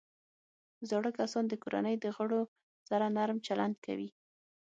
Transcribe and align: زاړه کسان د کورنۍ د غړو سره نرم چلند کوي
زاړه 0.89 1.11
کسان 1.19 1.43
د 1.49 1.53
کورنۍ 1.63 1.95
د 1.99 2.05
غړو 2.15 2.41
سره 2.89 3.05
نرم 3.15 3.37
چلند 3.47 3.75
کوي 3.85 4.09